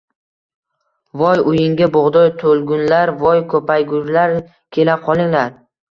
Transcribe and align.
Voy 1.21 1.41
uyingga 1.51 1.87
bug‘doy 1.97 2.31
to‘lgurlar, 2.43 3.11
voy 3.27 3.45
ko‘paygurlar, 3.53 4.35
kela 4.79 4.97
qolinglar. 5.05 5.55